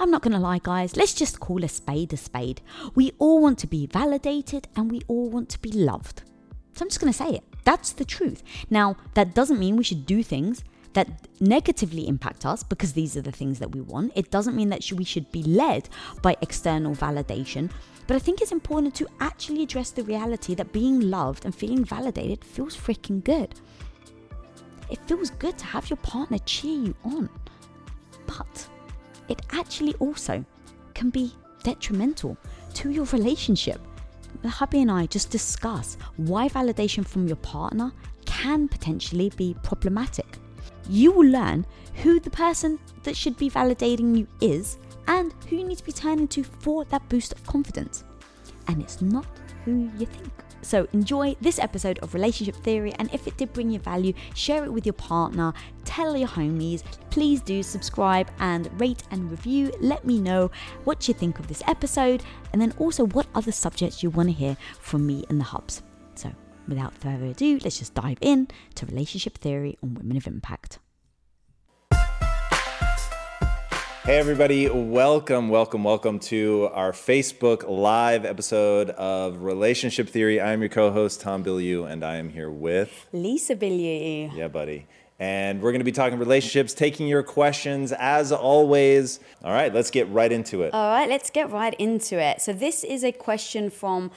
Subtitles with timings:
[0.00, 2.60] I'm not gonna lie, guys, let's just call a spade a spade.
[2.94, 6.22] We all want to be validated and we all want to be loved.
[6.74, 7.44] So I'm just gonna say it.
[7.64, 8.42] That's the truth.
[8.70, 13.22] Now, that doesn't mean we should do things that negatively impact us because these are
[13.22, 14.12] the things that we want.
[14.14, 15.88] It doesn't mean that we should be led
[16.22, 17.70] by external validation.
[18.06, 21.84] But I think it's important to actually address the reality that being loved and feeling
[21.84, 23.54] validated feels freaking good.
[24.90, 27.28] It feels good to have your partner cheer you on.
[28.26, 28.68] But
[29.28, 30.44] it actually also
[30.94, 32.36] can be detrimental
[32.74, 33.80] to your relationship.
[34.42, 37.92] The hubby and I just discuss why validation from your partner
[38.24, 40.38] can potentially be problematic
[40.88, 41.66] you will learn
[42.02, 45.92] who the person that should be validating you is and who you need to be
[45.92, 48.04] turning to for that boost of confidence.
[48.68, 49.26] And it's not
[49.64, 50.32] who you think.
[50.62, 54.64] So enjoy this episode of Relationship Theory, and if it did bring you value, share
[54.64, 55.52] it with your partner,
[55.84, 56.82] tell your homies.
[57.10, 59.72] Please do subscribe and rate and review.
[59.80, 60.50] Let me know
[60.84, 64.34] what you think of this episode, and then also what other subjects you want to
[64.34, 65.82] hear from me and the hubs.
[66.14, 66.30] So
[66.66, 70.80] without further ado, let's just dive in to Relationship Theory on Women of Impact.
[74.08, 80.40] Hey, everybody, welcome, welcome, welcome to our Facebook Live episode of Relationship Theory.
[80.40, 84.34] I'm your co host, Tom Bilyeu, and I am here with Lisa Bilyeu.
[84.34, 84.86] Yeah, buddy.
[85.18, 89.20] And we're going to be talking relationships, taking your questions as always.
[89.44, 90.72] All right, let's get right into it.
[90.72, 92.40] All right, let's get right into it.
[92.40, 94.10] So, this is a question from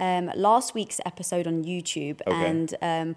[0.00, 2.20] um, last week's episode on YouTube.
[2.26, 2.50] Okay.
[2.50, 3.16] And um,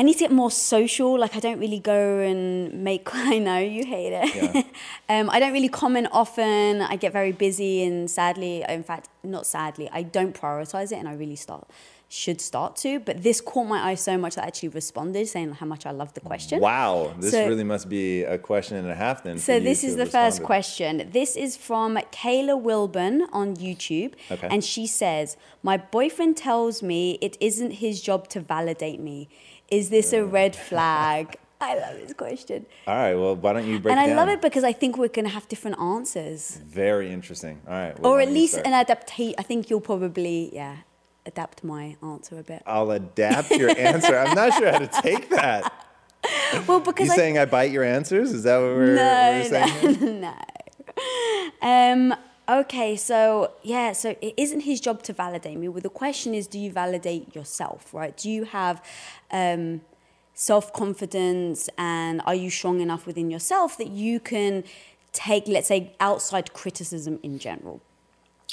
[0.00, 1.18] I need to get more social.
[1.18, 3.06] Like I don't really go and make.
[3.14, 4.34] I know you hate it.
[4.34, 4.62] Yeah.
[5.20, 6.80] um, I don't really comment often.
[6.80, 11.06] I get very busy, and sadly, in fact, not sadly, I don't prioritize it, and
[11.06, 11.68] I really start
[12.12, 12.98] should start to.
[12.98, 15.92] But this caught my eye so much that I actually responded, saying how much I
[15.92, 16.60] love the question.
[16.60, 19.38] Wow, this So- really must be a question and a half then.
[19.38, 21.08] So this is the first question.
[21.12, 24.14] This is from Kayla Wilburn on YouTube.
[24.30, 24.48] Okay.
[24.50, 29.28] And she says, My boyfriend tells me it isn't his job to validate me.
[29.70, 31.36] Is this a red flag?
[31.62, 32.64] I love this question.
[32.86, 34.16] All right, well, why don't you break and I down?
[34.16, 36.56] love it because I think we're going to have different answers.
[36.66, 37.60] Very interesting.
[37.68, 37.98] All right.
[38.00, 39.34] well, or at least an adaptation.
[39.38, 40.76] I think you'll probably, yeah,
[41.26, 42.62] adapt my answer a bit.
[42.66, 44.16] I'll adapt your answer.
[44.16, 45.72] I'm not sure how to take that.
[46.66, 48.32] Well, because You I saying I bite your answers?
[48.32, 49.94] Is that what we're, No, we're saying?
[49.94, 50.10] here?
[51.62, 52.12] no.
[52.12, 52.14] Um,
[52.50, 55.68] okay, so yeah, so it isn't his job to validate me.
[55.68, 58.16] Well, the question is, do you validate yourself, right?
[58.16, 58.84] Do you have
[59.30, 59.82] um,
[60.34, 64.64] self confidence and are you strong enough within yourself that you can
[65.12, 67.80] take, let's say, outside criticism in general?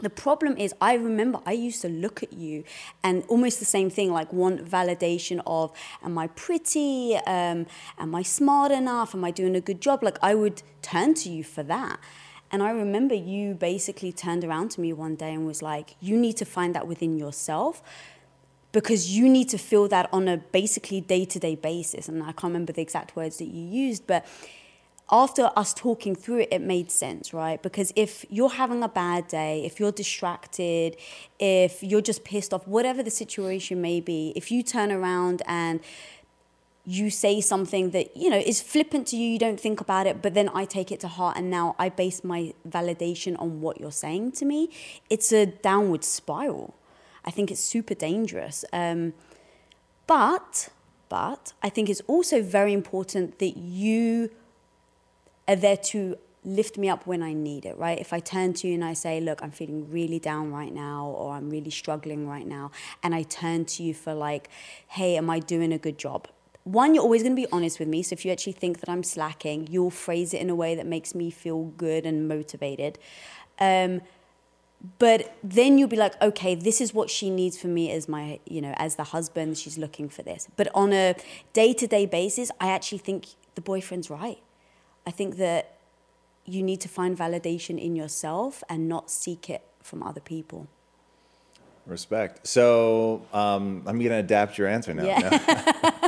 [0.00, 2.62] The problem is, I remember I used to look at you
[3.02, 5.72] and almost the same thing, like want validation of,
[6.04, 7.16] am I pretty?
[7.26, 7.66] Um,
[7.98, 9.12] am I smart enough?
[9.12, 10.04] Am I doing a good job?
[10.04, 11.98] Like I would turn to you for that.
[12.50, 16.16] And I remember you basically turned around to me one day and was like, you
[16.16, 17.82] need to find that within yourself
[18.72, 22.08] because you need to feel that on a basically day to day basis.
[22.08, 24.26] And I can't remember the exact words that you used, but
[25.10, 27.62] after us talking through it, it made sense, right?
[27.62, 30.96] Because if you're having a bad day, if you're distracted,
[31.38, 35.80] if you're just pissed off, whatever the situation may be, if you turn around and
[36.88, 40.22] you say something that you know is flippant to you you don't think about it
[40.22, 43.78] but then i take it to heart and now i base my validation on what
[43.78, 44.70] you're saying to me
[45.10, 46.74] it's a downward spiral
[47.26, 49.12] i think it's super dangerous um,
[50.06, 50.70] but
[51.10, 54.30] but i think it's also very important that you
[55.46, 57.98] are there to lift me up when I need it, right?
[57.98, 61.06] If I turn to you and I say, look, I'm feeling really down right now,
[61.06, 62.70] or I'm really struggling right now,
[63.02, 64.48] and I turn to you for like,
[64.86, 66.28] hey, am I doing a good job?
[66.68, 68.02] One, you're always going to be honest with me.
[68.02, 70.84] So if you actually think that I'm slacking, you'll phrase it in a way that
[70.84, 72.98] makes me feel good and motivated.
[73.58, 74.02] Um,
[74.98, 78.38] but then you'll be like okay this is what she needs for me as my
[78.46, 81.16] you know as the husband she's looking for this but on a
[81.52, 83.26] day-to-day basis i actually think
[83.56, 84.38] the boyfriend's right
[85.04, 85.78] i think that
[86.44, 90.68] you need to find validation in yourself and not seek it from other people
[91.88, 92.46] Respect.
[92.46, 95.04] So um, I'm gonna adapt your answer now.
[95.04, 95.92] Yeah.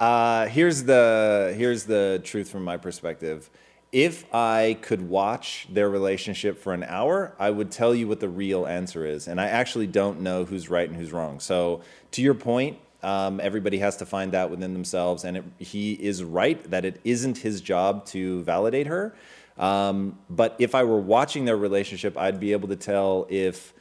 [0.00, 3.50] Uh, here's the here's the truth from my perspective.
[3.92, 8.28] if I could watch their relationship for an hour, I would tell you what the
[8.28, 9.28] real answer is.
[9.28, 11.40] And I actually don't know who's right and who's wrong.
[11.40, 11.82] So,
[12.12, 15.24] to your point, um, everybody has to find that within themselves.
[15.24, 19.14] And it, he is right that it isn't his job to validate her.
[19.58, 23.74] Um, but if I were watching their relationship, I'd be able to tell if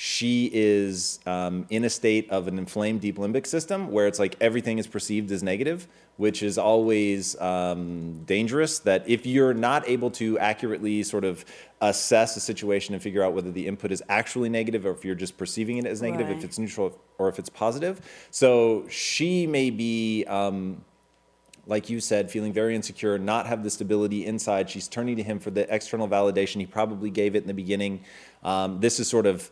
[0.00, 4.36] she is um, in a state of an inflamed deep limbic system where it's like
[4.40, 8.78] everything is perceived as negative, which is always um, dangerous.
[8.78, 11.44] That if you're not able to accurately sort of
[11.80, 15.16] assess a situation and figure out whether the input is actually negative or if you're
[15.16, 16.36] just perceiving it as negative, Right.
[16.38, 18.00] if it's neutral or if it's positive.
[18.30, 20.24] So she may be.
[20.26, 20.84] Um,
[21.66, 24.70] like you said, feeling very insecure, not have the stability inside.
[24.70, 26.60] She's turning to him for the external validation.
[26.60, 28.04] He probably gave it in the beginning.
[28.42, 29.50] Um, this is sort of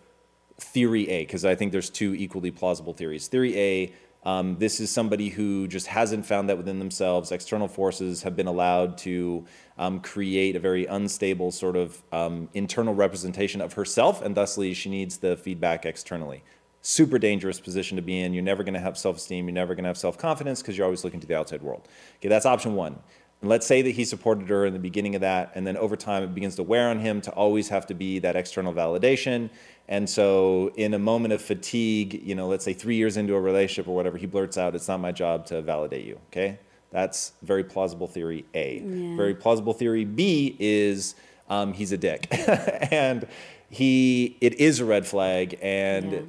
[0.58, 3.28] theory A, because I think there's two equally plausible theories.
[3.28, 3.92] Theory A,
[4.26, 7.30] um, this is somebody who just hasn't found that within themselves.
[7.30, 9.46] External forces have been allowed to
[9.78, 14.90] um, create a very unstable sort of um, internal representation of herself, and thusly she
[14.90, 16.42] needs the feedback externally.
[16.82, 18.34] Super dangerous position to be in.
[18.34, 19.46] You're never going to have self esteem.
[19.46, 21.86] You're never going to have self confidence because you're always looking to the outside world.
[22.16, 22.98] Okay, that's option one.
[23.46, 25.94] And let's say that he supported her in the beginning of that, and then over
[25.94, 29.50] time it begins to wear on him to always have to be that external validation.
[29.86, 33.40] And so, in a moment of fatigue, you know, let's say three years into a
[33.40, 36.18] relationship or whatever, he blurts out, It's not my job to validate you.
[36.32, 36.58] Okay?
[36.90, 38.80] That's very plausible theory A.
[39.16, 41.14] Very plausible theory B is
[41.48, 42.26] um, he's a dick.
[42.90, 43.28] and
[43.70, 46.20] he, it is a red flag, and Yeah.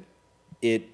[0.62, 0.88] it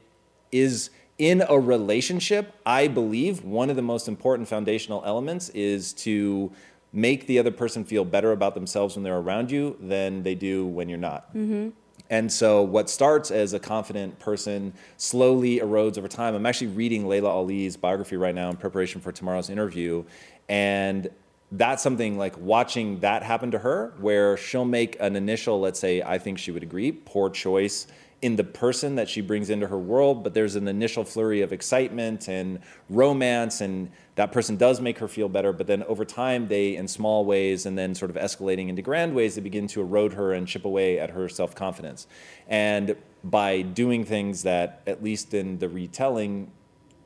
[0.51, 0.89] is
[1.19, 6.53] in a relationship, I believe one of the most important foundational elements is to
[6.93, 10.67] make the other person feel better about themselves when they're around you than they do
[10.67, 11.29] when you're not.
[11.35, 11.71] Mm-hmm.
[12.11, 16.35] And so, what starts as a confident person slowly erodes over time.
[16.35, 20.05] I'm actually reading Laila Ali's biography right now in preparation for tomorrow's interview.
[20.49, 21.09] And
[21.51, 26.03] that's something like watching that happen to her, where she'll make an initial, let's say,
[26.03, 27.87] I think she would agree, poor choice
[28.25, 31.53] in the person that she brings into her world, but there's an initial flurry of
[31.53, 35.53] excitement and romance, and that person does make her feel better.
[35.53, 39.15] But then over time, they, in small ways, and then sort of escalating into grand
[39.15, 42.07] ways, they begin to erode her and chip away at her self confidence.
[42.49, 46.51] And by doing things that, at least in the retelling,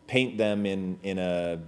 [0.07, 1.59] paint them in, in a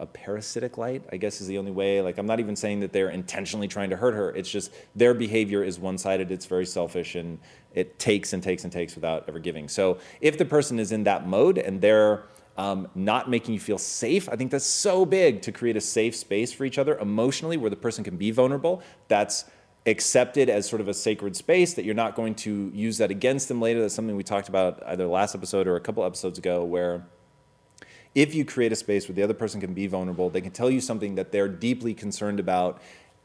[0.00, 2.00] a parasitic light, I guess is the only way.
[2.00, 4.30] Like, I'm not even saying that they're intentionally trying to hurt her.
[4.30, 7.38] It's just their behavior is one sided, it's very selfish, and
[7.74, 9.68] it takes and takes and takes without ever giving.
[9.68, 12.24] So, if the person is in that mode and they're
[12.56, 16.16] um, not making you feel safe, I think that's so big to create a safe
[16.16, 18.82] space for each other emotionally where the person can be vulnerable.
[19.08, 19.44] That's
[19.86, 23.48] accepted as sort of a sacred space that you're not going to use that against
[23.48, 23.80] them later.
[23.80, 27.06] That's something we talked about either last episode or a couple episodes ago where
[28.14, 30.70] if you create a space where the other person can be vulnerable, they can tell
[30.70, 32.80] you something that they're deeply concerned about,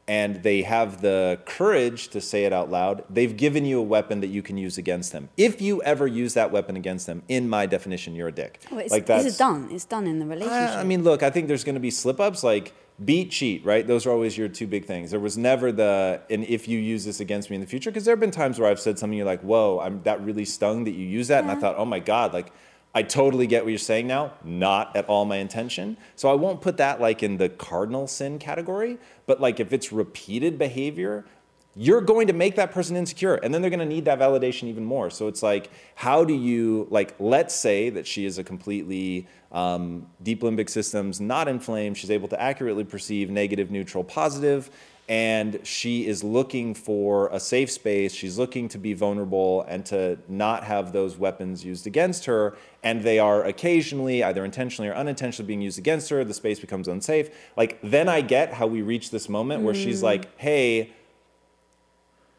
[0.08, 4.20] and they have the courage to say it out loud, they've given you a weapon
[4.20, 5.28] that you can use against them.
[5.36, 8.60] If you ever use that weapon against them, in my definition, you're a dick.
[8.70, 9.68] Oh, it's, like it's done.
[9.72, 10.76] It's done in the relationship.
[10.76, 12.72] I mean, look, I think there's going to be slip ups like
[13.04, 13.84] beat, cheat, right?
[13.84, 15.10] Those are always your two big things.
[15.10, 18.04] There was never the, and if you use this against me in the future, because
[18.04, 20.84] there have been times where I've said something you're like, whoa, I'm, that really stung
[20.84, 21.42] that you use that.
[21.42, 22.52] And I thought, oh my God, like,
[22.96, 24.32] I totally get what you're saying now.
[24.42, 25.98] Not at all my intention.
[26.14, 28.96] So I won't put that like in the cardinal sin category,
[29.26, 31.26] but like if it's repeated behavior,
[31.74, 34.64] you're going to make that person insecure and then they're going to need that validation
[34.64, 38.44] even more so it's like how do you like let's say that she is a
[38.44, 44.70] completely um, deep limbic systems not inflamed she's able to accurately perceive negative neutral positive
[45.08, 48.12] and she is looking for a safe space.
[48.12, 52.56] She's looking to be vulnerable and to not have those weapons used against her.
[52.82, 56.24] And they are occasionally either intentionally or unintentionally being used against her.
[56.24, 57.30] The space becomes unsafe.
[57.56, 60.92] Like then i get how we reach this moment where she's like hey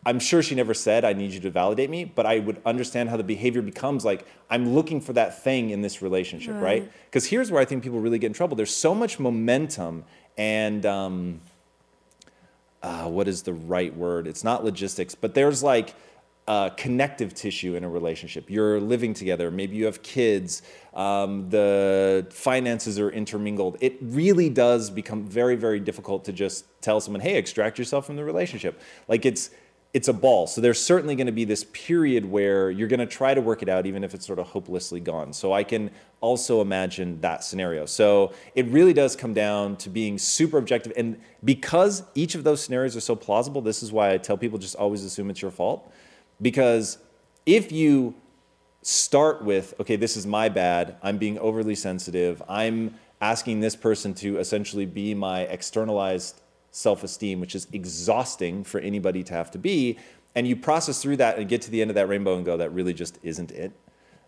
[0.05, 3.09] I'm sure she never said, I need you to validate me, but I would understand
[3.09, 6.89] how the behavior becomes like, I'm looking for that thing in this relationship, right?
[7.05, 8.55] Because here's where I think people really get in trouble.
[8.55, 10.05] There's so much momentum
[10.37, 11.41] and, um,
[12.83, 14.27] uh, what is the right word?
[14.27, 15.95] It's not logistics, but there's like
[16.47, 18.49] uh, connective tissue in a relationship.
[18.49, 20.61] You're living together, maybe you have kids,
[20.93, 23.77] um, the finances are intermingled.
[23.81, 28.15] It really does become very, very difficult to just tell someone, hey, extract yourself from
[28.15, 28.79] the relationship.
[29.07, 29.49] Like it's,
[29.97, 30.45] it's a ball.
[30.45, 33.63] So there's certainly going to be this period where you're going to try to work
[33.63, 35.33] it out, even if it's sort of hopelessly gone.
[35.33, 35.89] So I can
[36.21, 37.87] also imagine that scenario.
[37.87, 40.93] So it really does come down to being super objective.
[40.95, 44.59] And because each of those scenarios are so plausible, this is why I tell people
[44.59, 45.91] just always assume it's your fault.
[46.43, 46.99] Because
[47.47, 48.13] if you
[48.83, 54.13] start with, okay, this is my bad, I'm being overly sensitive, I'm asking this person
[54.13, 56.39] to essentially be my externalized
[56.71, 59.97] self esteem, which is exhausting for anybody to have to be,
[60.35, 62.57] and you process through that and get to the end of that rainbow and go,
[62.57, 63.71] that really just isn't it,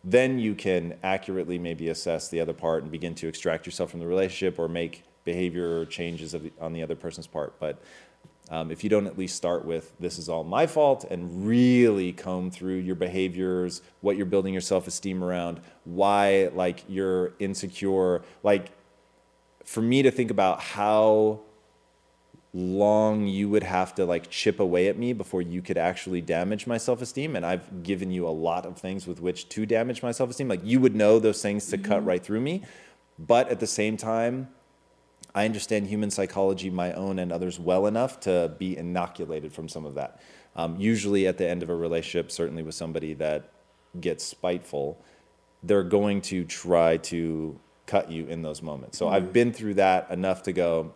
[0.04, 4.00] then you can accurately maybe assess the other part and begin to extract yourself from
[4.00, 7.60] the relationship or make behavior changes the, on the other person's part.
[7.60, 7.80] But
[8.50, 12.12] um, if you don't at least start with this is all my fault and really
[12.12, 18.24] comb through your behaviors, what you're building your self esteem around, why like you're insecure,
[18.42, 18.72] like
[19.64, 21.42] for me to think about how
[22.54, 26.66] long you would have to like chip away at me before you could actually damage
[26.66, 30.12] my self-esteem and i've given you a lot of things with which to damage my
[30.12, 30.48] self-esteem.
[30.48, 32.64] Like you would know those things to cut right through me
[33.20, 34.50] but at the same time
[35.36, 39.86] i understand human psychology my own and others well enough to be inoculated from some
[39.86, 40.20] of that.
[40.56, 43.52] Um, usually at the end of a relationship certainly with somebody that
[44.02, 45.00] gets spiteful
[45.62, 48.98] they're going to try to cut you in those moments.
[48.98, 50.96] So i've been through that enough to go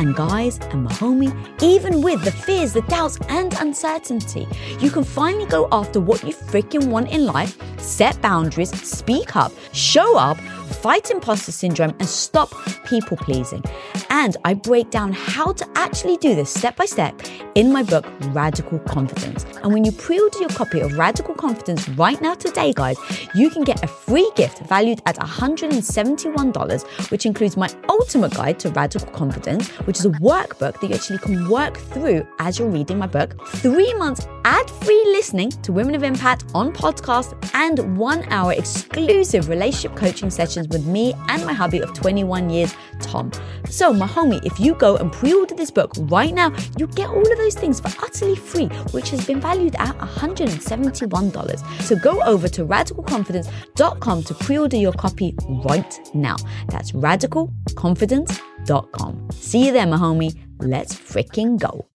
[0.00, 1.30] And guys and my homie,
[1.62, 6.32] even with the fears, the doubts, and uncertainty, you can finally go after what you
[6.32, 10.38] freaking want in life, set boundaries, speak up, show up,
[10.70, 12.52] fight imposter syndrome, and stop
[12.86, 13.62] people pleasing.
[14.10, 17.20] And I break down how to actually do this step by step
[17.54, 19.44] in my book, Radical Confidence.
[19.62, 22.96] And when you pre order your copy of Radical Confidence right now today, guys,
[23.34, 28.70] you can get a free gift valued at $171, which includes my ultimate guide to
[28.70, 32.98] radical confidence, which is a workbook that you actually can work through as you're reading
[32.98, 38.24] my book, three months ad free listening to Women of Impact on podcast, and one
[38.32, 43.32] hour exclusive relationship coaching sessions with me and my hubby of 21 years, Tom.
[43.68, 47.08] So, my homie, if you go and pre order this book right now, you get
[47.08, 51.82] all of those things for utterly free, which has been valued at $171.
[51.82, 56.36] So, go over to radicalconfidence.com to pre order your copy right now.
[56.68, 59.28] That's radicalconfidence.com.
[59.32, 60.38] See you there, my homie.
[60.58, 61.86] Let's freaking go.